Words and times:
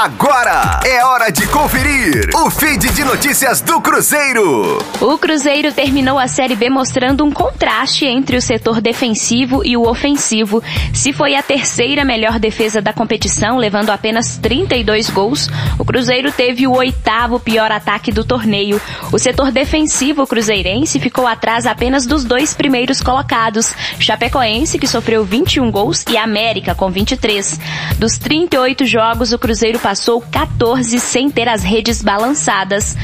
Agora 0.00 0.78
é 0.84 1.04
hora 1.04 1.28
de 1.28 1.44
conferir 1.48 2.30
o 2.32 2.48
feed 2.48 2.88
de 2.90 3.02
notícias 3.02 3.60
do 3.60 3.80
Cruzeiro. 3.80 4.78
O 5.00 5.18
Cruzeiro 5.18 5.72
terminou 5.72 6.20
a 6.20 6.28
Série 6.28 6.54
B 6.54 6.70
mostrando 6.70 7.24
um 7.24 7.32
contraste 7.32 8.06
entre 8.06 8.36
o 8.36 8.40
setor 8.40 8.80
defensivo 8.80 9.60
e 9.64 9.76
o 9.76 9.82
ofensivo. 9.82 10.62
Se 10.94 11.12
foi 11.12 11.34
a 11.34 11.42
terceira 11.42 12.04
melhor 12.04 12.38
defesa 12.38 12.80
da 12.80 12.92
competição, 12.92 13.56
levando 13.56 13.90
apenas 13.90 14.36
32 14.36 15.10
gols, 15.10 15.48
o 15.80 15.84
Cruzeiro 15.84 16.30
teve 16.30 16.64
o 16.68 16.76
oitavo 16.76 17.40
pior 17.40 17.72
ataque 17.72 18.12
do 18.12 18.22
torneio. 18.22 18.80
O 19.10 19.18
setor 19.18 19.50
defensivo 19.50 20.28
cruzeirense 20.28 21.00
ficou 21.00 21.26
atrás 21.26 21.66
apenas 21.66 22.06
dos 22.06 22.22
dois 22.22 22.54
primeiros 22.54 23.02
colocados, 23.02 23.74
Chapecoense, 23.98 24.78
que 24.78 24.86
sofreu 24.86 25.24
21 25.24 25.68
gols, 25.72 26.04
e 26.08 26.16
América, 26.16 26.72
com 26.72 26.88
23. 26.88 27.58
Dos 27.98 28.16
38 28.16 28.86
jogos, 28.86 29.32
o 29.32 29.38
Cruzeiro 29.40 29.87
passou 29.88 30.20
14 30.20 31.00
sem 31.00 31.30
ter 31.30 31.48
as 31.48 31.62
redes 31.62 32.02
balançadas. 32.02 32.94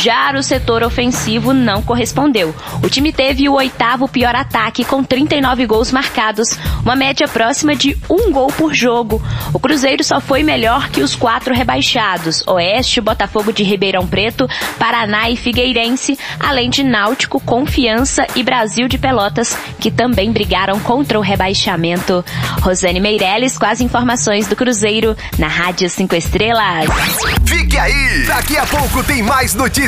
Já 0.00 0.30
o 0.32 0.42
setor 0.44 0.84
ofensivo 0.84 1.52
não 1.52 1.82
correspondeu. 1.82 2.54
O 2.82 2.88
time 2.88 3.12
teve 3.12 3.48
o 3.48 3.54
oitavo 3.54 4.06
pior 4.06 4.32
ataque, 4.32 4.84
com 4.84 5.02
39 5.02 5.66
gols 5.66 5.90
marcados, 5.90 6.56
uma 6.84 6.94
média 6.94 7.26
próxima 7.26 7.74
de 7.74 7.98
um 8.08 8.30
gol 8.30 8.46
por 8.52 8.72
jogo. 8.72 9.20
O 9.52 9.58
Cruzeiro 9.58 10.04
só 10.04 10.20
foi 10.20 10.44
melhor 10.44 10.88
que 10.90 11.02
os 11.02 11.16
quatro 11.16 11.52
rebaixados: 11.52 12.46
Oeste, 12.46 13.00
Botafogo 13.00 13.52
de 13.52 13.64
Ribeirão 13.64 14.06
Preto, 14.06 14.48
Paraná 14.78 15.30
e 15.30 15.36
Figueirense, 15.36 16.16
além 16.38 16.70
de 16.70 16.84
Náutico, 16.84 17.40
Confiança 17.40 18.24
e 18.36 18.44
Brasil 18.44 18.86
de 18.86 18.98
Pelotas, 18.98 19.56
que 19.80 19.90
também 19.90 20.30
brigaram 20.30 20.78
contra 20.78 21.18
o 21.18 21.22
rebaixamento. 21.22 22.24
Rosane 22.62 23.00
Meirelles 23.00 23.58
com 23.58 23.66
as 23.66 23.80
informações 23.80 24.46
do 24.46 24.54
Cruzeiro 24.54 25.16
na 25.38 25.48
Rádio 25.48 25.90
5 25.90 26.14
Estrelas. 26.14 26.86
Fique 27.44 27.76
aí! 27.76 28.24
Daqui 28.26 28.56
a 28.56 28.66
pouco 28.66 29.02
tem 29.02 29.22
mais 29.22 29.54
notícias 29.54 29.87